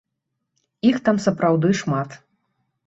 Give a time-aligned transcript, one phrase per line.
[0.93, 2.21] Іх там сапраўды шмат.